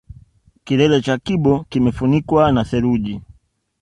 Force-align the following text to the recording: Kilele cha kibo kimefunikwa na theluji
Kilele 0.65 1.01
cha 1.01 1.17
kibo 1.17 1.63
kimefunikwa 1.69 2.51
na 2.51 2.63
theluji 2.65 3.21